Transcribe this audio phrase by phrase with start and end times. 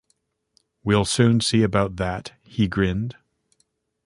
[0.83, 3.17] 'We’ll soon see about that', he grinned.